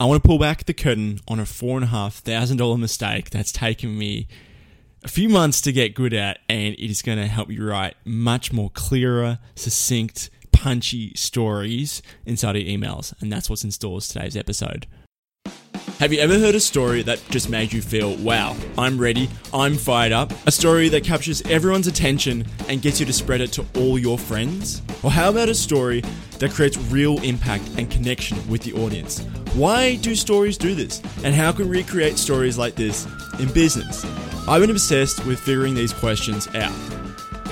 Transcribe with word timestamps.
I 0.00 0.06
want 0.06 0.22
to 0.22 0.26
pull 0.26 0.38
back 0.38 0.64
the 0.64 0.72
curtain 0.72 1.20
on 1.28 1.38
a 1.38 1.44
four 1.44 1.76
and 1.76 1.84
a 1.84 1.88
half 1.88 2.14
thousand 2.14 2.56
dollar 2.56 2.78
mistake 2.78 3.28
that's 3.28 3.52
taken 3.52 3.98
me 3.98 4.28
a 5.04 5.08
few 5.08 5.28
months 5.28 5.60
to 5.60 5.72
get 5.72 5.94
good 5.94 6.14
at, 6.14 6.38
and 6.48 6.72
it 6.74 6.90
is 6.90 7.02
going 7.02 7.18
to 7.18 7.26
help 7.26 7.50
you 7.50 7.66
write 7.66 7.96
much 8.06 8.50
more 8.50 8.70
clearer, 8.70 9.38
succinct, 9.54 10.30
punchy 10.52 11.12
stories 11.16 12.00
inside 12.24 12.56
your 12.56 12.78
emails. 12.78 13.12
And 13.20 13.30
that's 13.30 13.50
what's 13.50 13.62
in 13.62 13.70
stores 13.72 14.08
today's 14.08 14.38
episode. 14.38 14.86
Have 16.00 16.14
you 16.14 16.20
ever 16.20 16.38
heard 16.38 16.54
a 16.54 16.60
story 16.60 17.02
that 17.02 17.20
just 17.28 17.50
made 17.50 17.74
you 17.74 17.82
feel, 17.82 18.16
wow, 18.16 18.56
I'm 18.78 18.98
ready, 18.98 19.28
I'm 19.52 19.76
fired 19.76 20.12
up? 20.12 20.32
A 20.46 20.50
story 20.50 20.88
that 20.88 21.04
captures 21.04 21.42
everyone's 21.42 21.88
attention 21.88 22.46
and 22.70 22.80
gets 22.80 23.00
you 23.00 23.04
to 23.04 23.12
spread 23.12 23.42
it 23.42 23.52
to 23.52 23.66
all 23.76 23.98
your 23.98 24.16
friends? 24.16 24.80
Or 25.02 25.10
how 25.10 25.28
about 25.28 25.50
a 25.50 25.54
story 25.54 26.02
that 26.38 26.52
creates 26.52 26.78
real 26.78 27.22
impact 27.22 27.64
and 27.76 27.90
connection 27.90 28.38
with 28.48 28.62
the 28.62 28.72
audience? 28.82 29.20
Why 29.52 29.96
do 29.96 30.14
stories 30.14 30.56
do 30.56 30.74
this? 30.74 31.02
And 31.22 31.34
how 31.34 31.52
can 31.52 31.68
we 31.68 31.84
create 31.84 32.16
stories 32.16 32.56
like 32.56 32.76
this 32.76 33.06
in 33.38 33.52
business? 33.52 34.02
I've 34.48 34.62
been 34.62 34.70
obsessed 34.70 35.26
with 35.26 35.38
figuring 35.38 35.74
these 35.74 35.92
questions 35.92 36.48
out. 36.54 36.72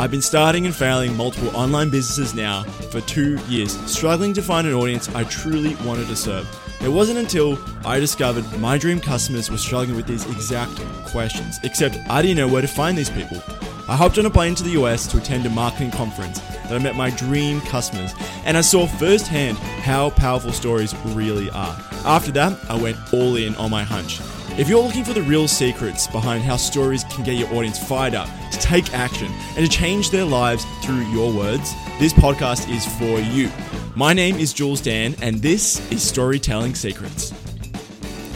I've 0.01 0.11
been 0.11 0.23
starting 0.23 0.65
and 0.65 0.75
failing 0.75 1.15
multiple 1.19 1.55
online 1.55 1.91
businesses 1.91 2.33
now 2.35 2.63
for 2.63 3.03
two 3.03 3.37
years, 3.49 3.79
struggling 3.85 4.33
to 4.33 4.41
find 4.41 4.67
an 4.67 4.73
audience 4.73 5.15
I 5.15 5.25
truly 5.25 5.75
wanted 5.85 6.07
to 6.07 6.17
serve. 6.17 6.49
It 6.81 6.89
wasn't 6.89 7.19
until 7.19 7.59
I 7.85 7.99
discovered 7.99 8.45
my 8.61 8.79
dream 8.79 9.01
customers 9.01 9.51
were 9.51 9.59
struggling 9.59 9.97
with 9.97 10.07
these 10.07 10.25
exact 10.27 10.77
questions, 11.07 11.59
except 11.65 11.99
I 12.09 12.23
didn't 12.23 12.37
know 12.37 12.47
where 12.47 12.63
to 12.63 12.69
find 12.69 12.97
these 12.97 13.11
people. 13.11 13.43
I 13.89 13.97
hopped 13.97 14.17
on 14.19 14.27
a 14.27 14.31
plane 14.31 14.55
to 14.55 14.63
the 14.63 14.71
US 14.83 15.07
to 15.09 15.19
attend 15.19 15.45
a 15.45 15.51
marketing 15.51 15.91
conference 15.91 16.39
that 16.39 16.73
I 16.73 16.79
met 16.79 16.95
my 16.95 17.11
dream 17.11 17.61
customers, 17.63 18.15
and 18.45 18.57
I 18.57 18.61
saw 18.61 18.87
firsthand 18.87 19.59
how 19.59 20.11
powerful 20.11 20.53
stories 20.53 20.95
really 21.07 21.51
are. 21.51 21.77
After 22.05 22.31
that, 22.33 22.57
I 22.71 22.81
went 22.81 22.97
all 23.13 23.37
in 23.37 23.57
on 23.57 23.71
my 23.71 23.83
hunch. 23.83 24.21
If 24.59 24.69
you're 24.69 24.83
looking 24.83 25.05
for 25.05 25.15
the 25.15 25.23
real 25.23 25.49
secrets 25.49 26.07
behind 26.07 26.45
how 26.45 26.57
stories 26.57 27.05
can 27.05 27.25
get 27.25 27.37
your 27.37 27.53
audience 27.55 27.79
fired 27.79 28.15
up 28.15 28.29
to 28.53 28.59
take 28.59 28.95
action 28.95 29.33
and 29.57 29.65
to 29.65 29.69
change 29.69 30.11
their 30.11 30.25
lives 30.25 30.65
through 30.83 31.07
your 31.11 31.33
words, 31.33 31.73
this 31.99 32.13
podcast 32.13 32.69
is 32.69 32.87
for 32.99 33.19
you. 33.19 33.51
My 33.99 34.13
name 34.13 34.37
is 34.37 34.53
Jules 34.53 34.81
Dan, 34.81 35.17
and 35.21 35.43
this 35.43 35.91
is 35.91 36.05
Storytelling 36.05 36.77
Secrets. 36.77 37.35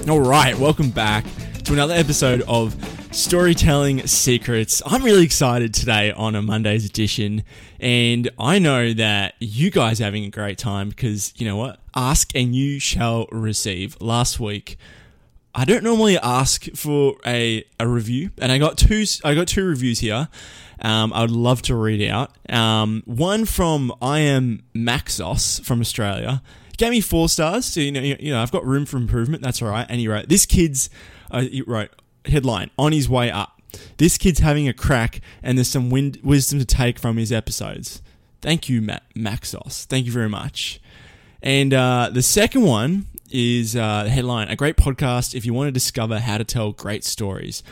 All 0.08 0.19
right, 0.19 0.58
welcome 0.58 0.91
back 0.91 1.24
to 1.62 1.72
another 1.72 1.94
episode 1.94 2.42
of 2.48 2.74
Storytelling 3.12 4.04
Secrets. 4.08 4.82
I'm 4.84 5.04
really 5.04 5.22
excited 5.22 5.72
today 5.72 6.10
on 6.10 6.34
a 6.34 6.42
Monday's 6.42 6.84
edition, 6.84 7.44
and 7.78 8.28
I 8.41 8.58
know 8.58 8.92
that 8.92 9.34
you 9.38 9.70
guys 9.70 10.00
are 10.00 10.04
having 10.04 10.24
a 10.24 10.30
great 10.30 10.58
time 10.58 10.88
because 10.88 11.32
you 11.36 11.46
know 11.46 11.56
what? 11.56 11.78
Ask 11.94 12.34
and 12.34 12.56
you 12.56 12.80
shall 12.80 13.28
receive. 13.30 13.97
Last 14.00 14.41
week, 14.41 14.76
I 15.55 15.64
don't 15.64 15.84
normally 15.84 16.19
ask 16.19 16.64
for 16.75 17.17
a, 17.27 17.64
a 17.78 17.86
review, 17.86 18.31
and 18.39 18.50
I 18.50 18.58
got 18.58 18.78
two. 18.78 19.05
I 19.22 19.34
got 19.34 19.48
two 19.48 19.64
reviews 19.64 19.98
here. 19.98 20.28
Um, 20.81 21.12
I 21.12 21.20
would 21.20 21.31
love 21.31 21.62
to 21.62 21.77
read 21.77 22.09
out. 22.09 22.33
Um, 22.50 23.03
one 23.05 23.44
from 23.44 23.92
I 24.00 24.20
am 24.20 24.62
Maxos 24.75 25.62
from 25.64 25.81
Australia. 25.81 26.42
He 26.70 26.77
gave 26.77 26.91
me 26.91 27.00
four 27.03 27.28
stars. 27.28 27.67
So 27.67 27.81
you 27.81 27.92
know, 27.92 28.00
you, 28.00 28.33
know, 28.33 28.41
I've 28.41 28.50
got 28.50 28.64
room 28.64 28.86
for 28.86 28.97
improvement. 28.97 29.42
That's 29.42 29.61
all 29.61 29.69
right. 29.69 29.86
Wrote, 30.09 30.28
"This 30.28 30.47
kid's," 30.47 30.89
uh, 31.31 31.44
wrote 31.66 31.91
headline 32.25 32.70
on 32.78 32.92
his 32.92 33.09
way 33.09 33.31
up. 33.31 33.61
This 33.98 34.16
kid's 34.16 34.39
having 34.39 34.69
a 34.69 34.72
crack, 34.72 35.20
and 35.42 35.59
there's 35.59 35.69
some 35.69 35.91
wind, 35.91 36.19
wisdom 36.22 36.61
to 36.61 36.64
take 36.64 36.98
from 36.98 37.19
his 37.19 37.31
episodes. 37.31 38.00
Thank 38.41 38.70
you, 38.70 38.81
Matt 38.81 39.03
Maxos. 39.14 39.84
Thank 39.84 40.06
you 40.06 40.12
very 40.12 40.28
much. 40.28 40.81
And 41.42 41.75
uh, 41.75 42.11
the 42.12 42.22
second 42.22 42.62
one 42.62 43.06
is 43.33 43.75
uh, 43.75 44.05
headline 44.05 44.48
A 44.48 44.56
great 44.56 44.77
podcast 44.77 45.34
if 45.34 45.44
you 45.44 45.52
want 45.55 45.69
to 45.69 45.72
discover 45.72 46.19
how 46.20 46.38
to 46.38 46.44
tell 46.44 46.72
great 46.72 47.02
stories. 47.05 47.62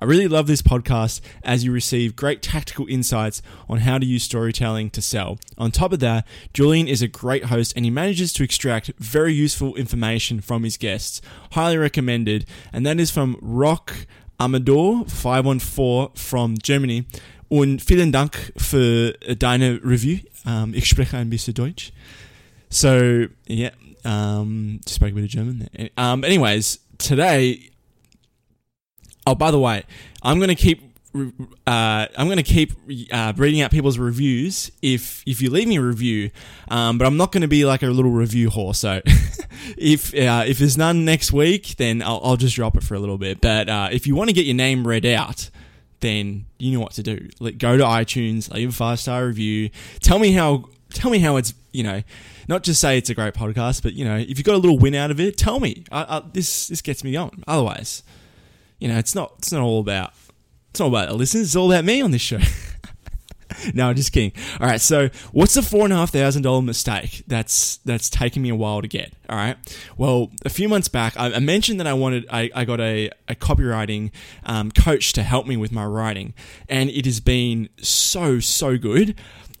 I 0.00 0.04
really 0.04 0.28
love 0.28 0.46
this 0.46 0.62
podcast 0.62 1.20
as 1.42 1.64
you 1.64 1.72
receive 1.72 2.14
great 2.14 2.40
tactical 2.40 2.86
insights 2.86 3.42
on 3.68 3.78
how 3.78 3.98
to 3.98 4.06
use 4.06 4.22
storytelling 4.22 4.90
to 4.90 5.02
sell. 5.02 5.38
On 5.56 5.72
top 5.72 5.92
of 5.92 5.98
that, 5.98 6.24
Julian 6.54 6.86
is 6.86 7.02
a 7.02 7.08
great 7.08 7.46
host 7.46 7.72
and 7.74 7.84
he 7.84 7.90
manages 7.90 8.32
to 8.34 8.44
extract 8.44 8.92
very 8.98 9.34
useful 9.34 9.74
information 9.74 10.40
from 10.40 10.62
his 10.62 10.76
guests. 10.76 11.20
Highly 11.52 11.78
recommended. 11.78 12.46
And 12.72 12.86
that 12.86 13.00
is 13.00 13.10
from 13.10 13.36
Rock 13.42 14.06
Amador 14.38 15.04
514 15.06 16.14
from 16.14 16.56
Germany. 16.62 17.06
Und 17.50 17.82
vielen 17.82 18.12
Dank 18.12 18.52
für 18.56 19.14
deine 19.36 19.80
Review. 19.82 20.20
Um, 20.46 20.74
ich 20.74 20.86
spreche 20.86 21.16
ein 21.16 21.28
bisschen 21.28 21.54
Deutsch. 21.54 21.92
So, 22.70 23.26
yeah, 23.48 23.70
um, 24.08 24.80
spoke 24.86 25.12
a 25.12 25.14
bit 25.14 25.24
of 25.24 25.30
German 25.30 25.68
there. 25.72 25.90
Um, 25.96 26.24
anyways, 26.24 26.78
today. 26.96 27.70
Oh, 29.26 29.34
by 29.34 29.50
the 29.50 29.58
way, 29.58 29.84
I'm 30.22 30.38
going 30.38 30.48
to 30.48 30.54
keep. 30.54 30.82
Uh, 31.14 32.06
I'm 32.16 32.26
going 32.26 32.36
to 32.36 32.42
keep 32.42 32.72
uh, 33.12 33.32
reading 33.36 33.60
out 33.60 33.70
people's 33.70 33.98
reviews 33.98 34.70
if 34.82 35.22
if 35.26 35.42
you 35.42 35.50
leave 35.50 35.68
me 35.68 35.76
a 35.76 35.82
review, 35.82 36.30
um, 36.68 36.96
but 36.96 37.06
I'm 37.06 37.16
not 37.16 37.32
going 37.32 37.42
to 37.42 37.48
be 37.48 37.64
like 37.64 37.82
a 37.82 37.88
little 37.88 38.10
review 38.10 38.50
whore. 38.50 38.74
So 38.74 39.00
if 39.76 40.14
uh, 40.14 40.44
if 40.46 40.58
there's 40.58 40.78
none 40.78 41.04
next 41.04 41.32
week, 41.32 41.76
then 41.76 42.02
I'll, 42.02 42.20
I'll 42.22 42.36
just 42.36 42.56
drop 42.56 42.76
it 42.76 42.82
for 42.82 42.94
a 42.94 42.98
little 42.98 43.18
bit. 43.18 43.40
But 43.40 43.68
uh, 43.68 43.88
if 43.90 44.06
you 44.06 44.14
want 44.14 44.28
to 44.30 44.34
get 44.34 44.46
your 44.46 44.54
name 44.54 44.86
read 44.86 45.04
out, 45.04 45.50
then 46.00 46.46
you 46.58 46.72
know 46.72 46.80
what 46.80 46.92
to 46.92 47.02
do. 47.02 47.28
Go 47.40 47.76
to 47.76 47.84
iTunes, 47.84 48.50
leave 48.52 48.70
a 48.70 48.72
five 48.72 49.00
star 49.00 49.26
review. 49.26 49.70
Tell 50.00 50.18
me 50.18 50.32
how 50.32 50.64
tell 50.94 51.10
me 51.10 51.18
how 51.18 51.36
it's 51.36 51.54
you 51.72 51.82
know 51.82 52.02
not 52.48 52.62
just 52.62 52.80
say 52.80 52.96
it's 52.96 53.10
a 53.10 53.14
great 53.14 53.34
podcast, 53.34 53.82
but 53.82 53.92
you 53.92 54.04
know, 54.04 54.16
if 54.16 54.38
you 54.38 54.44
got 54.44 54.54
a 54.54 54.58
little 54.58 54.78
win 54.78 54.94
out 54.94 55.10
of 55.10 55.20
it, 55.20 55.36
tell 55.36 55.60
me. 55.60 55.84
I, 55.92 56.18
I, 56.18 56.22
this 56.32 56.68
this 56.68 56.80
gets 56.80 57.04
me 57.04 57.12
going. 57.12 57.44
Otherwise, 57.46 58.02
you 58.78 58.88
know, 58.88 58.98
it's 58.98 59.14
not 59.14 59.34
it's 59.38 59.52
not 59.52 59.62
all 59.62 59.80
about 59.80 60.12
it's 60.70 60.80
not 60.80 60.86
about 60.86 61.08
the 61.08 61.14
listeners. 61.14 61.48
It's 61.48 61.56
all 61.56 61.70
about 61.70 61.84
me 61.84 62.00
on 62.00 62.10
this 62.10 62.22
show. 62.22 62.38
no, 63.74 63.90
I'm 63.90 63.96
just 63.96 64.12
kidding. 64.12 64.32
All 64.60 64.66
right, 64.66 64.80
so 64.80 65.10
what's 65.32 65.54
the 65.54 65.62
four 65.62 65.84
and 65.84 65.92
a 65.92 65.96
half 65.96 66.10
thousand 66.10 66.42
dollar 66.42 66.62
mistake 66.62 67.22
that's 67.26 67.76
that's 67.78 68.08
taken 68.08 68.42
me 68.42 68.48
a 68.48 68.54
while 68.54 68.80
to 68.80 68.88
get? 68.88 69.12
All 69.28 69.36
right, 69.36 69.56
well, 69.98 70.30
a 70.46 70.50
few 70.50 70.70
months 70.70 70.88
back, 70.88 71.18
I, 71.18 71.34
I 71.34 71.38
mentioned 71.38 71.80
that 71.80 71.86
I 71.86 71.92
wanted 71.92 72.26
I, 72.30 72.50
I 72.54 72.64
got 72.64 72.80
a, 72.80 73.10
a 73.28 73.34
copywriting 73.34 74.10
um, 74.44 74.70
coach 74.70 75.12
to 75.14 75.22
help 75.22 75.46
me 75.46 75.58
with 75.58 75.70
my 75.70 75.84
writing, 75.84 76.32
and 76.66 76.88
it 76.88 77.04
has 77.04 77.20
been 77.20 77.68
so 77.78 78.40
so 78.40 78.78
good. 78.78 79.16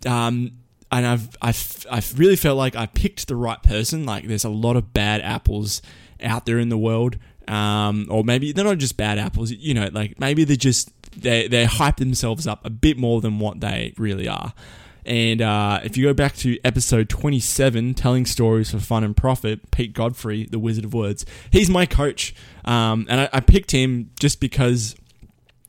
Um, 0.06 0.52
and 0.90 1.06
I've 1.06 1.28
I've 1.42 1.86
I've 1.90 2.18
really 2.18 2.36
felt 2.36 2.56
like 2.56 2.76
I 2.76 2.86
picked 2.86 3.28
the 3.28 3.36
right 3.36 3.62
person. 3.62 4.06
Like 4.06 4.26
there's 4.26 4.44
a 4.44 4.50
lot 4.50 4.76
of 4.76 4.92
bad 4.92 5.20
apples 5.20 5.82
out 6.22 6.46
there 6.46 6.58
in 6.58 6.68
the 6.68 6.78
world, 6.78 7.18
um, 7.46 8.06
or 8.10 8.24
maybe 8.24 8.52
they're 8.52 8.64
not 8.64 8.78
just 8.78 8.96
bad 8.96 9.18
apples. 9.18 9.50
You 9.50 9.74
know, 9.74 9.88
like 9.92 10.18
maybe 10.18 10.44
they're 10.44 10.56
just 10.56 10.90
they 11.16 11.48
they 11.48 11.64
hype 11.64 11.96
themselves 11.96 12.46
up 12.46 12.64
a 12.64 12.70
bit 12.70 12.96
more 12.96 13.20
than 13.20 13.38
what 13.38 13.60
they 13.60 13.94
really 13.98 14.28
are. 14.28 14.52
And 15.04 15.40
uh, 15.40 15.80
if 15.84 15.96
you 15.96 16.04
go 16.04 16.12
back 16.12 16.36
to 16.36 16.58
episode 16.64 17.08
27, 17.08 17.94
Telling 17.94 18.26
Stories 18.26 18.70
for 18.70 18.78
Fun 18.78 19.04
and 19.04 19.16
Profit, 19.16 19.70
Pete 19.70 19.94
Godfrey, 19.94 20.44
the 20.44 20.58
Wizard 20.58 20.84
of 20.84 20.92
Words, 20.92 21.24
he's 21.50 21.70
my 21.70 21.86
coach. 21.86 22.34
Um, 22.66 23.06
and 23.08 23.22
I, 23.22 23.28
I 23.32 23.40
picked 23.40 23.70
him 23.70 24.10
just 24.20 24.38
because 24.38 24.94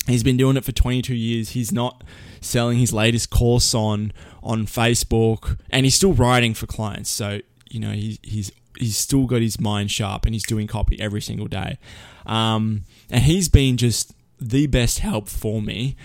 he's 0.10 0.24
been 0.24 0.38
doing 0.38 0.58
it 0.58 0.64
for 0.64 0.72
22 0.72 1.14
years. 1.14 1.50
He's 1.52 1.72
not 1.72 2.04
selling 2.42 2.78
his 2.78 2.94
latest 2.94 3.30
course 3.30 3.74
on 3.74 4.14
on 4.42 4.66
Facebook, 4.66 5.58
and 5.70 5.86
he's 5.86 5.96
still 5.96 6.14
writing 6.14 6.54
for 6.54 6.68
clients. 6.68 7.10
So 7.10 7.40
you 7.70 7.80
know 7.80 7.92
he's 7.92 8.20
he's 8.24 8.52
he's 8.78 8.98
still 8.98 9.26
got 9.26 9.42
his 9.42 9.60
mind 9.60 9.92
sharp, 9.92 10.26
and 10.26 10.34
he's 10.34 10.46
doing 10.46 10.68
copy 10.68 11.00
every 11.00 11.22
single 11.22 11.48
day. 11.48 11.78
Um, 12.26 12.84
and 13.10 13.24
he's 13.24 13.50
been 13.50 13.78
just 13.78 14.14
the 14.40 14.68
best 14.68 15.00
help 15.00 15.28
for 15.28 15.62
me. 15.62 15.96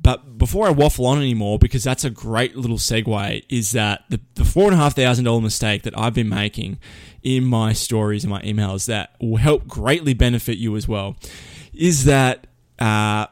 But 0.00 0.36
before 0.36 0.66
I 0.66 0.70
waffle 0.70 1.06
on 1.06 1.18
anymore, 1.18 1.60
because 1.60 1.84
that's 1.84 2.04
a 2.04 2.10
great 2.10 2.56
little 2.56 2.76
segue, 2.76 3.44
is 3.48 3.70
that 3.70 4.04
the, 4.08 4.20
the 4.34 4.44
four 4.44 4.64
and 4.64 4.74
a 4.74 4.76
half 4.76 4.96
thousand 4.96 5.26
dollar 5.26 5.40
mistake 5.40 5.82
that 5.82 5.96
I've 5.96 6.14
been 6.14 6.28
making 6.28 6.78
in 7.22 7.44
my 7.44 7.72
stories 7.72 8.24
and 8.24 8.30
my 8.30 8.42
emails 8.42 8.86
that 8.86 9.14
will 9.20 9.36
help 9.36 9.68
greatly 9.68 10.12
benefit 10.12 10.58
you 10.58 10.74
as 10.74 10.88
well, 10.88 11.16
is 11.72 12.04
that 12.04 12.48
uh, 12.82 13.28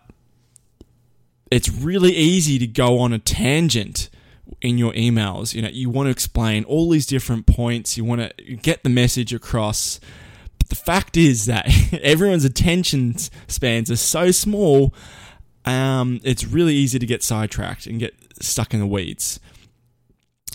it's 1.51 1.69
really 1.69 2.13
easy 2.13 2.57
to 2.61 2.67
go 2.69 3.01
on 3.01 3.13
a 3.13 3.19
tangent 3.19 4.09
in 4.63 4.79
your 4.79 4.93
emails. 4.93 5.55
You 5.55 5.63
know, 5.63 5.69
you 5.69 5.91
want 5.91 6.07
to 6.07 6.11
explain 6.11 6.63
all 6.65 6.89
these 6.89 7.05
different 7.05 7.47
points, 7.47 7.97
you 7.97 8.05
want 8.05 8.21
to 8.37 8.57
get 8.57 8.85
the 8.85 8.89
message 8.89 9.35
across. 9.35 9.99
But 10.59 10.69
the 10.69 10.77
fact 10.77 11.17
is 11.17 11.47
that 11.47 11.67
everyone's 12.01 12.45
attention 12.45 13.17
spans 13.49 13.91
are 13.91 13.97
so 13.97 14.31
small, 14.31 14.95
um, 15.65 16.21
it's 16.23 16.47
really 16.47 16.75
easy 16.75 17.01
to 17.01 17.07
get 17.07 17.25
sidetracked 17.25 17.87
and 17.87 17.99
get 17.99 18.15
stuck 18.41 18.73
in 18.73 18.79
the 18.79 18.87
weeds. 18.87 19.41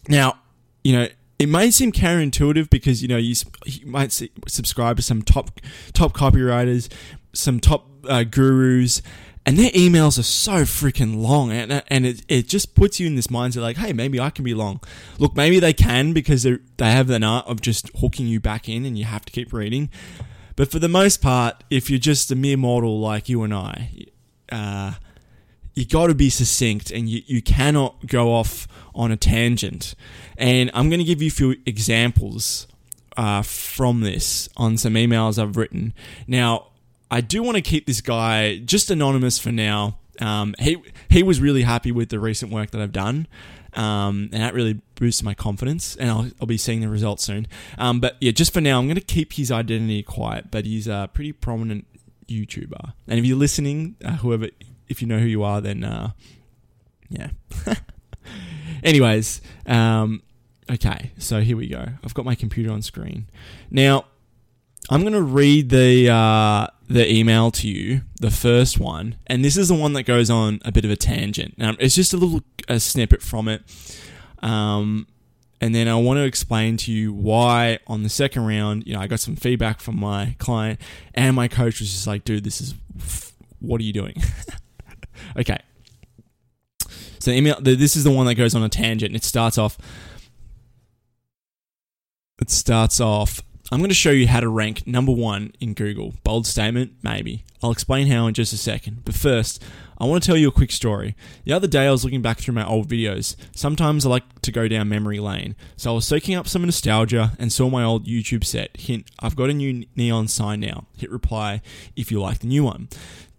Now, 0.08 0.40
you 0.86 0.94
know, 0.94 1.08
it 1.38 1.50
may 1.50 1.70
seem 1.70 1.92
counterintuitive 1.92 2.70
because 2.70 3.02
you 3.02 3.10
know 3.10 3.18
you, 3.18 3.36
you 3.66 3.86
might 3.88 4.14
see, 4.14 4.32
subscribe 4.48 4.96
to 4.96 5.02
some 5.04 5.22
top 5.22 5.60
top 5.92 6.14
copywriters, 6.14 6.90
some 7.34 7.60
top 7.60 7.90
uh, 8.08 8.24
gurus, 8.24 9.02
and 9.46 9.58
their 9.58 9.70
emails 9.72 10.18
are 10.18 10.24
so 10.24 10.64
freaking 10.64 11.22
long 11.22 11.52
and, 11.52 11.84
and 11.88 12.06
it, 12.06 12.24
it 12.28 12.48
just 12.48 12.74
puts 12.74 13.00
you 13.00 13.06
in 13.06 13.16
this 13.16 13.28
mindset 13.28 13.62
like 13.62 13.78
hey 13.78 13.94
maybe 13.94 14.20
i 14.20 14.30
can 14.30 14.44
be 14.44 14.54
long. 14.54 14.82
Look 15.20 15.36
maybe 15.36 15.60
they 15.60 15.74
can 15.74 16.14
because 16.14 16.44
they 16.44 16.58
have 16.80 17.10
an 17.10 17.24
art 17.24 17.46
of 17.48 17.62
just 17.62 17.90
hooking 18.00 18.28
you 18.28 18.40
back 18.40 18.68
in 18.68 18.86
and 18.86 18.98
you 18.98 19.06
have 19.06 19.24
to 19.26 19.32
keep 19.32 19.54
reading. 19.54 19.90
But 20.56 20.72
for 20.72 20.80
the 20.80 20.90
most 20.90 21.22
part 21.22 21.64
if 21.70 21.90
you're 21.90 22.00
just 22.00 22.32
a 22.32 22.36
mere 22.36 22.58
mortal 22.58 23.00
like 23.00 23.30
you 23.30 23.44
and 23.44 23.54
i 23.54 23.92
uh, 24.52 24.94
you 25.74 25.86
got 25.86 26.08
to 26.08 26.16
be 26.16 26.30
succinct 26.30 26.92
and 26.92 27.10
you, 27.10 27.22
you 27.26 27.42
cannot 27.42 28.08
go 28.08 28.34
off 28.34 28.68
on 28.94 29.12
a 29.12 29.18
tangent. 29.18 29.94
And 30.38 30.72
i'm 30.74 30.90
going 30.90 31.00
to 31.00 31.06
give 31.06 31.22
you 31.22 31.28
a 31.28 31.32
few 31.32 31.56
examples 31.66 32.68
uh, 33.16 33.44
from 33.44 34.02
this 34.02 34.50
on 34.58 34.78
some 34.78 34.96
emails 34.96 35.38
i've 35.42 35.56
written. 35.56 35.94
Now 36.28 36.68
I 37.10 37.22
do 37.22 37.44
want 37.44 37.56
to 37.56 37.62
keep 37.62 37.86
this 37.86 38.02
guy 38.02 38.58
just 38.58 38.90
anonymous 38.90 39.38
for 39.38 39.52
now. 39.52 40.00
Um, 40.20 40.56
he 40.60 40.78
he 41.10 41.24
was 41.24 41.40
really 41.40 41.64
happy 41.64 41.92
with 41.92 42.10
the 42.10 42.20
recent 42.20 42.52
work 42.52 42.72
that 42.72 42.82
I've 42.82 42.92
done, 42.92 43.28
um, 43.74 44.30
and 44.32 44.42
that 44.42 44.54
really 44.54 44.82
boosts 44.96 45.22
my 45.22 45.34
confidence. 45.34 45.96
And 45.96 46.10
I'll, 46.10 46.28
I'll 46.40 46.48
be 46.48 46.58
seeing 46.58 46.82
the 46.82 46.90
results 46.90 47.24
soon. 47.24 47.48
Um, 47.78 48.00
but 48.00 48.16
yeah, 48.22 48.32
just 48.32 48.54
for 48.54 48.62
now, 48.62 48.80
I'm 48.80 48.86
going 48.86 48.96
to 48.96 49.02
keep 49.02 49.34
his 49.34 49.52
identity 49.52 50.04
quiet. 50.04 50.52
But 50.52 50.66
he's 50.66 50.88
a 50.88 51.10
pretty 51.14 51.34
prominent 51.34 51.86
YouTuber, 52.28 52.94
and 53.08 53.20
if 53.20 53.26
you're 53.26 53.38
listening, 53.38 53.96
uh, 54.04 54.18
whoever, 54.18 54.48
if 54.88 55.02
you 55.02 55.08
know 55.08 55.20
who 55.20 55.26
you 55.26 55.44
are, 55.44 55.62
then 55.62 55.84
uh, 55.84 56.12
yeah. 57.10 57.30
Anyways, 58.84 59.42
um, 59.66 60.22
okay, 60.72 61.12
so 61.18 61.42
here 61.42 61.58
we 61.58 61.68
go. 61.68 61.86
I've 62.04 62.14
got 62.14 62.26
my 62.26 62.36
computer 62.36 62.72
on 62.72 62.82
screen 62.82 63.28
now. 63.70 64.06
I'm 64.88 65.02
going 65.02 65.14
to 65.14 65.24
read 65.24 65.70
the 65.70 66.12
uh, 66.12 66.68
the 66.88 67.12
email 67.12 67.52
to 67.52 67.68
you, 67.68 68.02
the 68.20 68.32
first 68.32 68.80
one, 68.80 69.16
and 69.28 69.44
this 69.44 69.58
is 69.58 69.70
the 69.70 69.74
one 69.74 69.94
that 69.94 70.04
goes 70.04 70.30
on 70.30 70.60
a 70.64 70.72
bit 70.72 70.86
of 70.86 70.92
a 70.92 70.96
tangent. 70.96 71.56
It's 71.58 71.96
just 71.96 72.14
a 72.14 72.18
little 72.18 72.42
a 72.68 72.80
snippet 72.80 73.22
from 73.22 73.48
it, 73.48 73.64
um, 74.42 75.08
and 75.60 75.74
then 75.74 75.88
I 75.88 75.96
want 75.96 76.18
to 76.18 76.24
explain 76.24 76.78
to 76.78 76.92
you 76.92 77.12
why 77.14 77.80
on 77.88 78.04
the 78.04 78.10
second 78.10 78.46
round, 78.46 78.86
you 78.86 78.94
know, 78.94 79.00
I 79.00 79.08
got 79.08 79.20
some 79.20 79.36
feedback 79.36 79.80
from 79.80 80.00
my 80.00 80.36
client, 80.38 80.80
and 81.16 81.36
my 81.36 81.48
coach 81.48 81.80
was 81.80 81.92
just 81.92 82.06
like, 82.06 82.24
"Dude, 82.24 82.44
this 82.44 82.62
is 82.62 82.76
what 83.60 83.82
are 83.82 83.84
you 83.84 83.94
doing?" 83.94 84.16
okay, 85.38 85.58
so 87.20 87.32
email. 87.32 87.58
This 87.60 87.96
is 87.96 88.04
the 88.04 88.12
one 88.12 88.28
that 88.28 88.36
goes 88.36 88.54
on 88.54 88.64
a 88.64 88.70
tangent, 88.70 89.10
and 89.10 89.16
it 89.16 89.24
starts 89.24 89.58
off. 89.58 89.78
It 92.40 92.52
starts 92.52 93.00
off 93.00 93.42
I'm 93.72 93.80
going 93.80 93.90
to 93.90 93.96
show 93.96 94.12
you 94.12 94.28
how 94.28 94.42
to 94.42 94.48
rank 94.48 94.86
number 94.86 95.12
one 95.12 95.52
in 95.60 95.74
Google. 95.74 96.14
Bold 96.24 96.46
statement? 96.46 96.94
Maybe. 97.02 97.46
I'll 97.64 97.72
explain 97.72 98.08
how 98.08 98.28
in 98.28 98.36
just 98.36 98.54
a 98.54 98.58
second. 98.58 99.04
But 99.04 99.16
first, 99.16 99.64
I 99.98 100.06
want 100.06 100.22
to 100.22 100.28
tell 100.28 100.38
you 100.38 100.50
a 100.50 100.52
quick 100.52 100.72
story. 100.72 101.16
The 101.46 101.54
other 101.54 101.66
day 101.66 101.88
I 101.88 101.92
was 101.92 102.04
looking 102.04 102.22
back 102.22 102.38
through 102.38 102.54
my 102.54 102.66
old 102.66 102.88
videos. 102.88 103.36
Sometimes 103.56 104.06
I 104.06 104.10
like 104.10 104.42
to 104.42 104.52
go 104.52 104.68
down 104.68 104.88
memory 104.88 105.20
lane. 105.20 105.56
So 105.78 105.92
I 105.92 105.96
was 105.96 106.06
soaking 106.06 106.36
up 106.36 106.48
some 106.48 106.64
nostalgia 106.64 107.32
and 107.40 107.52
saw 107.52 107.68
my 107.70 107.84
old 107.84 108.06
YouTube 108.06 108.44
set. 108.44 108.78
Hint, 108.78 109.10
I've 109.20 109.36
got 109.36 109.50
a 109.50 109.54
new 109.54 109.88
neon 109.96 110.28
sign 110.28 110.60
now. 110.60 110.86
Hit 110.96 111.10
reply 111.10 111.62
if 111.96 112.12
you 112.12 112.22
like 112.22 112.40
the 112.40 112.48
new 112.48 112.64
one. 112.64 112.88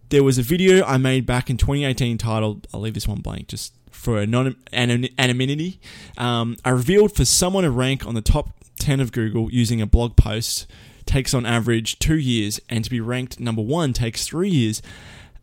There 0.09 0.23
was 0.23 0.37
a 0.37 0.43
video 0.43 0.83
I 0.83 0.97
made 0.97 1.25
back 1.25 1.49
in 1.49 1.55
2018 1.55 2.17
titled, 2.17 2.67
I'll 2.73 2.81
leave 2.81 2.95
this 2.95 3.07
one 3.07 3.21
blank 3.21 3.47
just 3.47 3.73
for 3.91 4.19
anonymity. 4.19 5.79
Um, 6.17 6.55
I 6.63 6.69
revealed 6.69 7.15
for 7.15 7.25
someone 7.25 7.63
to 7.63 7.71
rank 7.71 8.05
on 8.05 8.13
the 8.13 8.21
top 8.21 8.56
10 8.87 9.01
of 9.01 9.11
Google 9.11 9.51
using 9.51 9.81
a 9.81 9.85
blog 9.85 10.15
post 10.15 10.65
takes 11.05 11.33
on 11.33 11.45
average 11.45 11.99
two 11.99 12.17
years, 12.17 12.61
and 12.69 12.85
to 12.85 12.89
be 12.89 13.01
ranked 13.01 13.37
number 13.37 13.61
one 13.61 13.91
takes 13.91 14.25
three 14.25 14.49
years. 14.49 14.81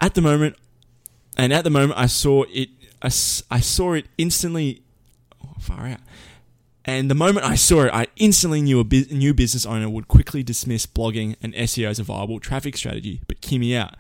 At 0.01 0.15
the 0.15 0.23
moment, 0.23 0.57
and 1.37 1.53
at 1.53 1.63
the 1.63 1.69
moment, 1.69 1.99
I 1.99 2.07
saw 2.07 2.45
it. 2.49 2.71
I, 3.03 3.09
I 3.09 3.61
saw 3.61 3.93
it 3.93 4.07
instantly. 4.17 4.81
Oh, 5.45 5.57
far 5.61 5.89
out. 5.89 6.01
And 6.87 7.11
the 7.11 7.15
moment 7.15 7.45
I 7.45 7.55
saw 7.55 7.83
it, 7.83 7.93
I 7.93 8.07
instantly 8.17 8.63
knew 8.63 8.81
a 8.81 8.85
bu- 8.85 9.05
new 9.11 9.35
business 9.35 9.67
owner 9.67 9.91
would 9.91 10.09
quickly 10.09 10.43
dismiss 10.43 10.87
blogging 10.87 11.37
and 11.43 11.53
SEO 11.53 11.89
as 11.89 11.99
a 11.99 12.03
viable 12.03 12.41
traffic 12.41 12.79
strategy. 12.79 13.21
But 13.29 13.45
hear 13.45 13.61
me 13.61 13.77
out. 13.77 13.95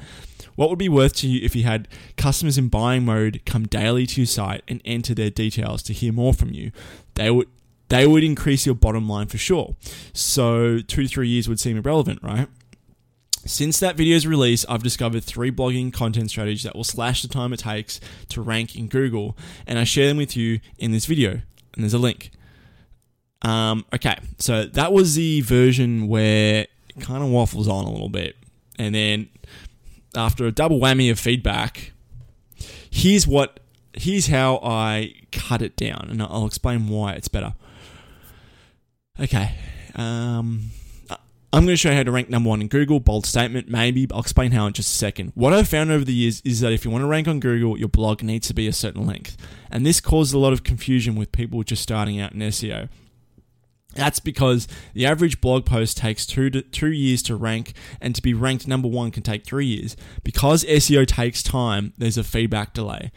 What 0.54 0.70
would 0.70 0.78
be 0.78 0.88
worth 0.88 1.16
to 1.16 1.28
you 1.28 1.44
if 1.44 1.54
you 1.54 1.64
had 1.64 1.86
customers 2.16 2.56
in 2.56 2.68
buying 2.68 3.04
mode 3.04 3.42
come 3.44 3.64
daily 3.64 4.06
to 4.06 4.22
your 4.22 4.26
site 4.26 4.62
and 4.66 4.80
enter 4.86 5.14
their 5.14 5.28
details 5.28 5.82
to 5.82 5.92
hear 5.92 6.14
more 6.14 6.32
from 6.32 6.54
you? 6.54 6.72
They 7.12 7.30
would 7.30 7.48
they 7.88 8.06
would 8.06 8.24
increase 8.24 8.66
your 8.66 8.74
bottom 8.74 9.08
line 9.08 9.26
for 9.26 9.38
sure. 9.38 9.76
So 10.12 10.80
two 10.80 11.02
to 11.02 11.08
three 11.08 11.28
years 11.28 11.48
would 11.48 11.60
seem 11.60 11.76
irrelevant, 11.76 12.20
right? 12.22 12.48
Since 13.46 13.78
that 13.80 13.96
video's 13.96 14.26
release, 14.26 14.64
I've 14.68 14.82
discovered 14.82 15.22
three 15.22 15.50
blogging 15.50 15.92
content 15.92 16.30
strategies 16.30 16.62
that 16.62 16.74
will 16.74 16.84
slash 16.84 17.20
the 17.20 17.28
time 17.28 17.52
it 17.52 17.58
takes 17.58 18.00
to 18.30 18.40
rank 18.40 18.74
in 18.74 18.88
Google, 18.88 19.36
and 19.66 19.78
I 19.78 19.84
share 19.84 20.08
them 20.08 20.16
with 20.16 20.34
you 20.34 20.60
in 20.78 20.92
this 20.92 21.04
video. 21.04 21.42
And 21.74 21.82
there's 21.82 21.92
a 21.92 21.98
link. 21.98 22.30
Um, 23.42 23.84
okay, 23.92 24.16
so 24.38 24.64
that 24.64 24.92
was 24.92 25.14
the 25.14 25.42
version 25.42 26.08
where 26.08 26.66
it 26.88 27.00
kind 27.00 27.22
of 27.22 27.28
waffles 27.28 27.68
on 27.68 27.84
a 27.84 27.90
little 27.90 28.08
bit. 28.08 28.36
And 28.78 28.94
then 28.94 29.28
after 30.16 30.46
a 30.46 30.52
double 30.52 30.80
whammy 30.80 31.10
of 31.10 31.18
feedback, 31.18 31.92
here's 32.90 33.26
what 33.26 33.60
here's 33.92 34.28
how 34.28 34.58
I 34.62 35.14
cut 35.32 35.60
it 35.60 35.76
down, 35.76 36.08
and 36.10 36.22
I'll 36.22 36.46
explain 36.46 36.88
why 36.88 37.12
it's 37.12 37.28
better. 37.28 37.54
Okay. 39.20 39.54
Um, 39.94 40.70
I'm 41.52 41.64
going 41.64 41.68
to 41.68 41.76
show 41.76 41.90
you 41.90 41.96
how 41.96 42.02
to 42.02 42.10
rank 42.10 42.28
number 42.28 42.48
one 42.48 42.60
in 42.60 42.66
Google. 42.66 42.98
Bold 42.98 43.26
statement, 43.26 43.68
maybe. 43.68 44.08
I'll 44.12 44.18
explain 44.18 44.50
how 44.50 44.66
in 44.66 44.72
just 44.72 44.92
a 44.92 44.98
second. 44.98 45.30
What 45.36 45.52
I've 45.52 45.68
found 45.68 45.92
over 45.92 46.04
the 46.04 46.12
years 46.12 46.42
is 46.44 46.58
that 46.60 46.72
if 46.72 46.84
you 46.84 46.90
want 46.90 47.02
to 47.02 47.06
rank 47.06 47.28
on 47.28 47.38
Google, 47.38 47.78
your 47.78 47.88
blog 47.88 48.24
needs 48.24 48.48
to 48.48 48.54
be 48.54 48.66
a 48.66 48.72
certain 48.72 49.06
length. 49.06 49.36
And 49.70 49.86
this 49.86 50.00
causes 50.00 50.32
a 50.32 50.38
lot 50.38 50.52
of 50.52 50.64
confusion 50.64 51.14
with 51.14 51.30
people 51.30 51.62
just 51.62 51.82
starting 51.82 52.20
out 52.20 52.32
in 52.32 52.40
SEO. 52.40 52.88
That's 53.94 54.18
because 54.18 54.66
the 54.94 55.06
average 55.06 55.40
blog 55.40 55.64
post 55.64 55.96
takes 55.96 56.26
two 56.26 56.50
to, 56.50 56.62
two 56.62 56.90
years 56.90 57.22
to 57.22 57.36
rank, 57.36 57.74
and 58.00 58.16
to 58.16 58.22
be 58.22 58.34
ranked 58.34 58.66
number 58.66 58.88
one 58.88 59.12
can 59.12 59.22
take 59.22 59.46
three 59.46 59.66
years. 59.66 59.96
Because 60.24 60.64
SEO 60.64 61.06
takes 61.06 61.40
time, 61.40 61.92
there's 61.96 62.18
a 62.18 62.24
feedback 62.24 62.74
delay. 62.74 63.12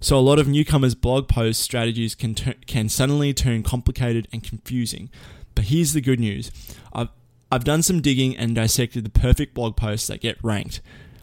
So 0.00 0.16
a 0.16 0.20
lot 0.20 0.38
of 0.38 0.46
newcomers' 0.46 0.94
blog 0.94 1.26
post 1.26 1.60
strategies 1.60 2.14
can 2.14 2.34
can 2.34 2.88
suddenly 2.88 3.34
turn 3.34 3.64
complicated 3.64 4.28
and 4.32 4.44
confusing. 4.44 5.10
But 5.58 5.64
here's 5.64 5.92
the 5.92 6.00
good 6.00 6.20
news. 6.20 6.52
I've 6.92 7.08
I've 7.50 7.64
done 7.64 7.82
some 7.82 8.00
digging 8.00 8.36
and 8.36 8.54
dissected 8.54 9.04
the 9.04 9.10
perfect 9.10 9.54
blog 9.54 9.74
posts 9.74 10.06
that 10.06 10.20
get 10.20 10.38
ranked. 10.40 10.80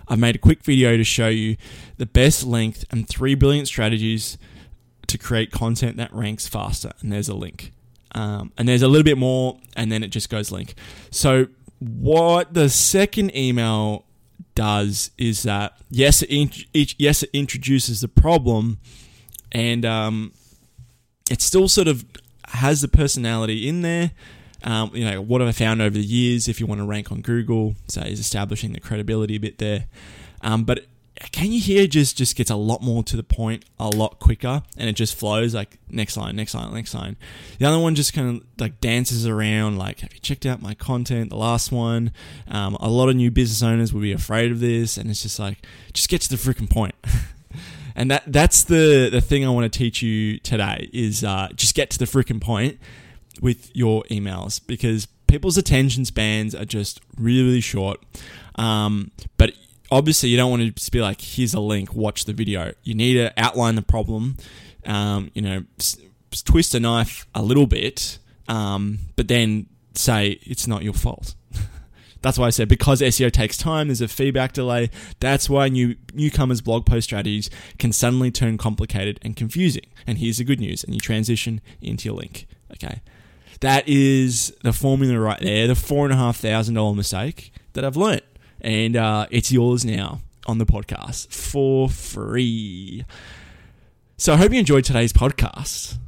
I've 0.09 0.19
made 0.19 0.35
a 0.35 0.39
quick 0.39 0.61
video 0.61 0.97
to 0.97 1.05
show 1.05 1.29
you 1.29 1.55
the 1.95 2.05
best 2.05 2.43
length 2.43 2.83
and 2.91 3.07
three 3.07 3.33
brilliant 3.33 3.69
strategies 3.69 4.37
to 5.07 5.17
create 5.17 5.51
content 5.51 5.95
that 5.95 6.13
ranks 6.13 6.49
faster. 6.49 6.91
And 6.99 7.13
there's 7.13 7.29
a 7.29 7.33
link. 7.33 7.71
Um, 8.13 8.51
and 8.57 8.67
there's 8.67 8.81
a 8.81 8.89
little 8.89 9.05
bit 9.05 9.17
more, 9.17 9.57
and 9.73 9.89
then 9.89 10.03
it 10.03 10.09
just 10.09 10.29
goes 10.29 10.51
link. 10.51 10.73
So 11.11 11.47
what 11.79 12.53
the 12.53 12.67
second 12.67 13.33
email 13.33 14.03
does 14.53 15.11
is 15.17 15.43
that 15.43 15.77
yes, 15.89 16.21
it 16.23 16.29
int- 16.29 16.95
yes 16.99 17.23
it 17.23 17.29
introduces 17.31 18.01
the 18.01 18.09
problem, 18.09 18.79
and 19.53 19.85
um, 19.85 20.33
it 21.31 21.41
still 21.41 21.69
sort 21.69 21.87
of 21.87 22.03
has 22.55 22.81
the 22.81 22.87
personality 22.87 23.67
in 23.67 23.81
there. 23.81 24.11
Um, 24.63 24.91
you 24.93 25.05
know, 25.05 25.21
what 25.21 25.41
have 25.41 25.47
I 25.47 25.51
found 25.51 25.81
over 25.81 25.91
the 25.95 26.03
years? 26.03 26.47
If 26.47 26.59
you 26.59 26.65
want 26.65 26.79
to 26.79 26.85
rank 26.85 27.11
on 27.11 27.21
Google, 27.21 27.75
so 27.87 28.01
is 28.01 28.19
establishing 28.19 28.73
the 28.73 28.79
credibility 28.79 29.35
a 29.35 29.39
bit 29.39 29.59
there. 29.59 29.85
Um, 30.41 30.63
but 30.63 30.85
can 31.31 31.51
you 31.51 31.61
hear 31.61 31.87
just 31.87 32.17
just 32.17 32.35
gets 32.35 32.49
a 32.49 32.55
lot 32.55 32.81
more 32.81 33.01
to 33.03 33.15
the 33.15 33.23
point 33.23 33.63
a 33.79 33.87
lot 33.87 34.19
quicker 34.19 34.61
and 34.77 34.89
it 34.89 34.93
just 34.93 35.15
flows 35.15 35.55
like 35.55 35.77
next 35.89 36.17
line 36.17 36.35
next 36.35 36.53
line 36.53 36.73
next 36.73 36.93
line 36.93 37.15
the 37.57 37.65
other 37.65 37.79
one 37.79 37.95
just 37.95 38.13
kind 38.13 38.35
of 38.35 38.47
like 38.59 38.81
dances 38.81 39.25
around 39.25 39.77
like 39.77 40.01
have 40.01 40.13
you 40.13 40.19
checked 40.19 40.45
out 40.45 40.61
my 40.61 40.73
content 40.73 41.29
the 41.29 41.37
last 41.37 41.71
one 41.71 42.11
um, 42.49 42.75
a 42.81 42.89
lot 42.89 43.07
of 43.07 43.15
new 43.15 43.31
business 43.31 43.63
owners 43.63 43.93
will 43.93 44.01
be 44.01 44.11
afraid 44.11 44.51
of 44.51 44.59
this 44.59 44.97
and 44.97 45.09
it's 45.09 45.21
just 45.21 45.39
like 45.39 45.65
just 45.93 46.09
get 46.09 46.19
to 46.19 46.29
the 46.29 46.35
freaking 46.35 46.69
point 46.69 46.94
and 47.95 48.11
that 48.11 48.23
that's 48.27 48.63
the 48.63 49.09
the 49.11 49.21
thing 49.21 49.45
i 49.45 49.49
want 49.49 49.71
to 49.71 49.77
teach 49.77 50.01
you 50.01 50.37
today 50.39 50.89
is 50.93 51.23
uh, 51.23 51.47
just 51.55 51.75
get 51.75 51.89
to 51.89 51.97
the 51.99 52.05
freaking 52.05 52.41
point 52.41 52.77
with 53.41 53.75
your 53.75 54.03
emails 54.11 54.61
because 54.65 55.07
people's 55.27 55.57
attention 55.57 56.05
spans 56.05 56.53
are 56.55 56.65
just 56.65 57.01
really 57.17 57.61
short 57.61 58.01
um, 58.55 59.11
but 59.37 59.53
obviously 59.91 60.29
you 60.29 60.37
don't 60.37 60.49
want 60.49 60.61
to 60.61 60.71
just 60.71 60.91
be 60.91 61.01
like, 61.01 61.21
here's 61.21 61.53
a 61.53 61.59
link, 61.59 61.93
watch 61.93 62.25
the 62.25 62.33
video. 62.33 62.71
You 62.83 62.95
need 62.95 63.15
to 63.15 63.33
outline 63.37 63.75
the 63.75 63.81
problem, 63.81 64.37
um, 64.85 65.31
you 65.33 65.41
know, 65.41 65.63
s- 65.79 65.97
twist 66.45 66.73
a 66.75 66.79
knife 66.79 67.25
a 67.35 67.41
little 67.41 67.67
bit, 67.67 68.17
um, 68.47 68.99
but 69.15 69.27
then 69.27 69.67
say 69.93 70.39
it's 70.43 70.67
not 70.67 70.83
your 70.83 70.93
fault. 70.93 71.35
That's 72.25 72.39
why 72.39 72.47
I 72.47 72.49
said 72.49 72.67
because 72.67 73.01
SEO 73.01 73.31
takes 73.31 73.55
time, 73.55 73.89
there's 73.89 74.01
a 74.01 74.07
feedback 74.07 74.53
delay. 74.53 74.89
That's 75.19 75.47
why 75.47 75.69
new 75.69 75.95
newcomers' 76.11 76.59
blog 76.59 76.87
post 76.87 77.03
strategies 77.03 77.51
can 77.77 77.91
suddenly 77.91 78.31
turn 78.31 78.57
complicated 78.57 79.19
and 79.21 79.35
confusing. 79.35 79.85
And 80.07 80.17
here's 80.17 80.39
the 80.39 80.43
good 80.43 80.59
news, 80.59 80.83
and 80.83 80.95
you 80.95 80.99
transition 80.99 81.61
into 81.83 82.09
your 82.09 82.15
link. 82.15 82.47
Okay, 82.71 83.01
that 83.59 83.87
is 83.87 84.51
the 84.63 84.73
formula 84.73 85.19
right 85.19 85.39
there. 85.39 85.67
The 85.67 85.75
four 85.75 86.05
and 86.05 86.13
a 86.13 86.17
half 86.17 86.37
thousand 86.37 86.73
dollar 86.73 86.95
mistake 86.95 87.51
that 87.73 87.85
I've 87.85 87.95
learned 87.95 88.23
and 88.65 88.95
uh, 88.95 89.27
it's 89.29 89.51
yours 89.51 89.85
now. 89.85 90.21
on 90.47 90.57
the 90.57 90.65
podcast 90.65 91.27
for 91.31 91.87
free. 91.89 93.05
So 94.17 94.33
I 94.33 94.37
hope 94.37 94.51
you 94.51 94.59
enjoyed 94.59 94.83
today's 94.83 95.13
podcast. 95.13 95.99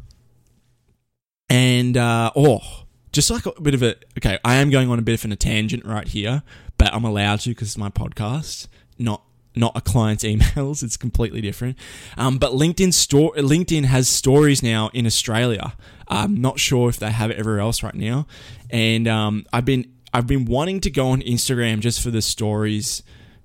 And 1.50 1.96
uh, 1.98 2.32
oh, 2.36 2.87
just 3.18 3.32
like 3.32 3.48
a 3.48 3.60
bit 3.60 3.74
of 3.74 3.82
a 3.82 3.96
okay, 4.20 4.38
I 4.46 4.58
am 4.58 4.70
going 4.70 4.92
on 4.92 5.00
a 5.00 5.02
bit 5.02 5.26
of 5.26 5.32
a 5.32 5.36
tangent 5.36 5.84
right 5.84 6.08
here, 6.08 6.44
but 6.78 6.94
I'm 6.94 7.04
allowed 7.04 7.40
to 7.42 7.50
because 7.50 7.70
it's 7.70 7.78
my 7.78 7.90
podcast, 7.90 8.68
not 9.00 9.24
not 9.56 9.76
a 9.76 9.82
client's 9.82 10.24
emails. 10.32 10.84
It's 10.84 10.98
completely 10.98 11.42
different. 11.42 11.80
Um, 12.16 12.38
but 12.38 12.52
LinkedIn 12.52 12.94
store 12.94 13.34
LinkedIn 13.34 13.86
has 13.86 14.08
stories 14.08 14.62
now 14.62 14.92
in 14.94 15.08
Australia. 15.08 15.74
I'm 16.08 16.40
not 16.40 16.60
sure 16.60 16.90
if 16.90 16.98
they 16.98 17.10
have 17.10 17.32
it 17.32 17.38
everywhere 17.38 17.60
else 17.60 17.82
right 17.82 17.96
now, 17.96 18.28
and 18.70 19.08
um, 19.08 19.48
I've 19.52 19.66
been 19.66 19.92
I've 20.14 20.28
been 20.28 20.46
wanting 20.46 20.80
to 20.82 20.92
go 20.92 21.08
on 21.08 21.22
Instagram 21.22 21.80
just 21.80 22.00
for 22.00 22.12
the 22.12 22.22
stories 22.22 23.02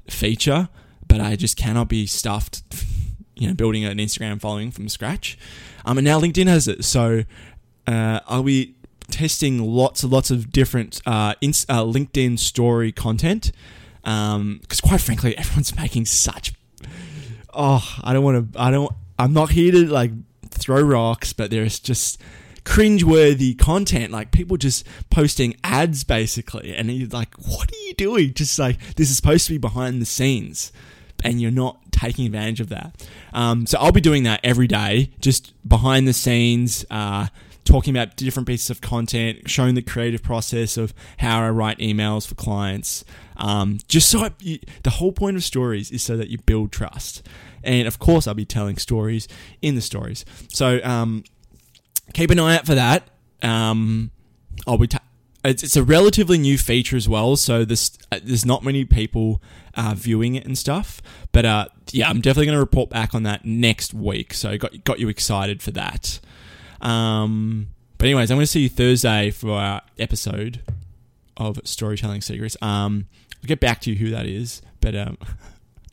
feature, 0.06 0.68
but 1.08 1.18
I 1.22 1.34
just 1.34 1.56
cannot 1.56 1.88
be 1.88 2.06
stuffed. 2.06 2.62
You 3.34 3.48
know, 3.48 3.54
building 3.54 3.84
an 3.84 3.98
Instagram 3.98 4.40
following 4.40 4.70
from 4.70 4.88
scratch. 4.88 5.36
Um, 5.84 5.98
and 5.98 6.04
now 6.04 6.20
LinkedIn 6.20 6.46
has 6.46 6.68
it, 6.68 6.84
so 6.84 7.24
uh, 7.88 8.20
I'll 8.28 8.44
be 8.44 8.76
testing 9.12 9.62
lots 9.62 10.02
and 10.02 10.12
lots 10.12 10.30
of 10.30 10.50
different 10.50 11.00
uh, 11.06 11.34
uh, 11.40 11.84
LinkedIn 11.84 12.38
story 12.38 12.90
content 12.90 13.52
because 14.02 14.34
um, 14.34 14.60
quite 14.82 15.00
frankly, 15.00 15.36
everyone's 15.38 15.76
making 15.76 16.06
such. 16.06 16.52
Oh, 17.54 17.98
I 18.02 18.12
don't 18.12 18.24
want 18.24 18.52
to. 18.52 18.60
I 18.60 18.70
don't. 18.70 18.92
I'm 19.18 19.32
not 19.32 19.50
here 19.50 19.70
to 19.72 19.86
like 19.86 20.10
throw 20.50 20.80
rocks, 20.80 21.32
but 21.32 21.50
there's 21.50 21.78
just 21.78 22.20
cringeworthy 22.64 23.58
content, 23.58 24.12
like 24.12 24.30
people 24.30 24.56
just 24.56 24.86
posting 25.10 25.56
ads 25.62 26.04
basically, 26.04 26.74
and 26.74 26.90
you're 26.90 27.08
like, 27.08 27.34
what 27.36 27.70
are 27.70 27.86
you 27.86 27.94
doing? 27.94 28.34
Just 28.34 28.58
like 28.58 28.94
this 28.96 29.10
is 29.10 29.16
supposed 29.16 29.46
to 29.46 29.52
be 29.52 29.58
behind 29.58 30.00
the 30.00 30.06
scenes, 30.06 30.72
and 31.22 31.40
you're 31.40 31.50
not 31.50 31.78
taking 31.92 32.26
advantage 32.26 32.60
of 32.60 32.68
that. 32.70 33.06
Um, 33.32 33.66
so 33.66 33.78
I'll 33.78 33.92
be 33.92 34.00
doing 34.00 34.24
that 34.24 34.40
every 34.42 34.66
day, 34.66 35.10
just 35.20 35.52
behind 35.68 36.08
the 36.08 36.12
scenes. 36.12 36.84
Uh, 36.90 37.28
talking 37.64 37.94
about 37.94 38.16
different 38.16 38.46
pieces 38.46 38.70
of 38.70 38.80
content, 38.80 39.48
showing 39.48 39.74
the 39.74 39.82
creative 39.82 40.22
process 40.22 40.76
of 40.76 40.92
how 41.18 41.42
I 41.42 41.50
write 41.50 41.78
emails 41.78 42.26
for 42.26 42.34
clients. 42.34 43.04
Um, 43.36 43.78
just 43.88 44.10
so 44.10 44.20
I, 44.20 44.30
the 44.82 44.90
whole 44.90 45.12
point 45.12 45.36
of 45.36 45.44
stories 45.44 45.90
is 45.90 46.02
so 46.02 46.16
that 46.16 46.28
you 46.28 46.38
build 46.38 46.72
trust. 46.72 47.26
And 47.62 47.86
of 47.86 47.98
course, 47.98 48.26
I'll 48.26 48.34
be 48.34 48.44
telling 48.44 48.76
stories 48.76 49.28
in 49.60 49.74
the 49.74 49.80
stories. 49.80 50.24
So 50.48 50.80
um, 50.82 51.24
keep 52.12 52.30
an 52.30 52.38
eye 52.38 52.56
out 52.56 52.66
for 52.66 52.74
that. 52.74 53.08
Um, 53.42 54.10
I'll 54.66 54.78
be. 54.78 54.88
Ta- 54.88 54.98
it's, 55.44 55.64
it's 55.64 55.76
a 55.76 55.82
relatively 55.82 56.38
new 56.38 56.56
feature 56.56 56.96
as 56.96 57.08
well, 57.08 57.34
so 57.36 57.64
there's 57.64 57.98
uh, 58.12 58.20
there's 58.22 58.46
not 58.46 58.62
many 58.62 58.84
people 58.84 59.42
uh, 59.74 59.94
viewing 59.96 60.36
it 60.36 60.44
and 60.46 60.56
stuff. 60.56 61.02
But 61.32 61.44
uh, 61.44 61.66
yeah, 61.90 62.08
I'm 62.08 62.20
definitely 62.20 62.46
going 62.46 62.56
to 62.56 62.60
report 62.60 62.90
back 62.90 63.14
on 63.14 63.24
that 63.24 63.44
next 63.44 63.92
week. 63.92 64.34
So 64.34 64.56
got 64.56 64.84
got 64.84 65.00
you 65.00 65.08
excited 65.08 65.62
for 65.62 65.72
that. 65.72 66.20
Um, 66.82 67.68
but 67.98 68.06
anyways, 68.06 68.30
I'm 68.30 68.36
going 68.36 68.44
to 68.44 68.50
see 68.50 68.62
you 68.62 68.68
Thursday 68.68 69.30
for 69.30 69.52
our 69.52 69.82
episode 69.98 70.60
of 71.36 71.60
Storytelling 71.64 72.20
Secrets. 72.20 72.56
Um, 72.60 73.06
I'll 73.42 73.48
get 73.48 73.60
back 73.60 73.80
to 73.82 73.90
you 73.90 73.96
who 73.96 74.10
that 74.10 74.26
is, 74.26 74.62
but 74.80 74.94
um, 74.94 75.18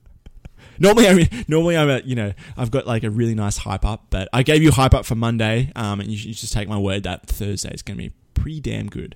normally 0.80 1.08
I 1.08 1.14
mean, 1.14 1.30
normally 1.48 1.78
I'm 1.78 1.90
a, 1.90 2.02
you 2.04 2.16
know 2.16 2.34
I've 2.58 2.72
got 2.72 2.88
like 2.88 3.04
a 3.04 3.10
really 3.10 3.36
nice 3.36 3.58
hype 3.58 3.86
up, 3.86 4.08
but 4.10 4.28
I 4.34 4.44
gave 4.44 4.62
you 4.62 4.72
hype 4.72 4.94
up 4.94 5.06
for 5.06 5.16
Monday, 5.16 5.72
um, 5.76 6.00
and 6.00 6.10
you 6.10 6.18
should 6.18 6.34
just 6.34 6.54
take 6.54 6.68
my 6.68 6.78
word 6.78 7.04
that 7.04 7.28
Thursday 7.28 7.74
is 7.74 7.82
going 7.82 7.98
to 7.98 8.04
be 8.04 8.14
pretty 8.34 8.60
damn 8.60 8.88
good. 8.88 9.16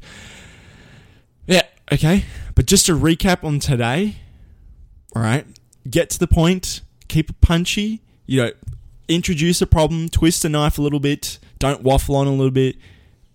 Yeah, 1.48 1.64
okay. 1.92 2.26
But 2.56 2.66
just 2.66 2.86
to 2.86 2.94
recap 2.98 3.44
on 3.44 3.60
today, 3.60 4.18
all 5.16 5.22
right, 5.22 5.46
get 5.90 6.10
to 6.12 6.20
the 6.20 6.28
point, 6.28 6.82
keep 7.08 7.30
it 7.30 7.42
punchy. 7.42 8.02
You 8.26 8.44
know, 8.44 8.52
introduce 9.08 9.62
a 9.62 9.68
problem, 9.68 10.10
twist 10.10 10.46
a 10.46 10.50
knife 10.50 10.78
a 10.78 10.82
little 10.82 11.00
bit, 11.00 11.40
don't 11.64 11.82
waffle 11.82 12.18
on 12.18 12.28
a 12.28 12.32
little 12.32 12.52
bit. 12.52 12.76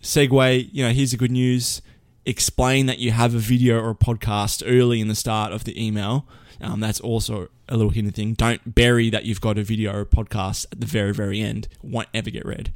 Segue, 0.03 0.69
you 0.71 0.85
know, 0.85 0.91
here's 0.91 1.13
the 1.13 1.17
good 1.17 1.31
news. 1.31 1.81
Explain 2.27 2.85
that 2.85 2.99
you 2.99 3.11
have 3.11 3.35
a 3.35 3.39
video 3.39 3.81
or 3.81 3.89
a 3.89 3.95
podcast 3.95 4.63
early 4.67 5.01
in 5.01 5.09
the 5.09 5.15
start 5.15 5.51
of 5.51 5.65
the 5.65 5.83
email. 5.83 6.27
Um, 6.61 6.81
that's 6.81 7.01
also 7.01 7.49
a 7.71 7.77
little 7.79 7.91
hidden 7.91 8.11
thing. 8.11 8.35
Don't 8.35 8.75
bury 8.75 9.09
that 9.09 9.25
you've 9.25 9.41
got 9.41 9.57
a 9.57 9.63
video 9.63 9.95
or 9.95 10.01
a 10.03 10.05
podcast 10.05 10.67
at 10.71 10.79
the 10.79 10.85
very, 10.87 11.15
very 11.15 11.41
end. 11.41 11.69
Won't 11.83 12.09
ever 12.13 12.29
get 12.29 12.45
read. 12.45 12.71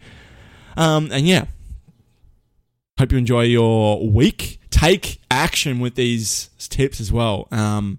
Um, 0.74 1.10
and 1.12 1.28
yeah, 1.28 1.44
hope 2.98 3.12
you 3.12 3.18
enjoy 3.18 3.42
your 3.42 4.08
week. 4.08 4.58
Take 4.70 5.20
action 5.30 5.80
with 5.80 5.96
these 5.96 6.48
tips 6.70 6.98
as 6.98 7.12
well. 7.12 7.46
Um, 7.50 7.98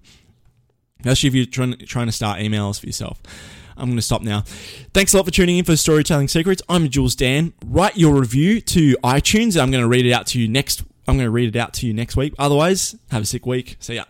especially 1.02 1.28
if 1.28 1.36
you're 1.36 1.46
trying, 1.46 1.78
trying 1.86 2.08
to 2.08 2.14
start 2.14 2.40
emails 2.40 2.80
for 2.80 2.88
yourself. 2.88 3.22
I'm 3.84 3.90
going 3.90 3.98
to 3.98 4.02
stop 4.02 4.22
now. 4.22 4.46
Thanks 4.94 5.14
a 5.14 5.18
lot 5.18 5.26
for 5.26 5.32
tuning 5.32 5.58
in 5.58 5.66
for 5.66 5.76
Storytelling 5.76 6.30
Secrets. 6.30 6.62
I'm 6.70 6.90
Jules 6.90 7.16
Dan. 7.16 7.52
Write 7.66 7.98
your 7.98 8.16
review 8.16 8.62
to 8.62 8.96
iTunes. 9.04 9.62
I'm 9.62 9.72
going 9.72 9.84
to 9.84 9.90
read 9.90 10.06
it 10.06 10.14
out 10.14 10.26
to 10.28 10.40
you 10.40 10.48
next. 10.48 10.84
I'm 11.06 11.18
going 11.18 11.28
to 11.28 11.32
read 11.32 11.54
it 11.54 11.60
out 11.60 11.74
to 11.74 11.88
you 11.88 11.94
next 11.94 12.16
week. 12.16 12.34
Otherwise, 12.40 12.96
have 13.12 13.24
a 13.24 13.26
sick 13.26 13.46
week. 13.46 13.76
See 13.80 13.96
ya. 13.96 14.06